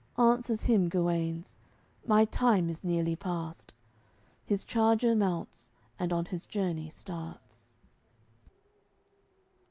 [0.17, 1.55] Answers him Guenes:
[2.07, 3.71] "My time is nearly past."
[4.43, 7.75] His charger mounts, and on his journey starts.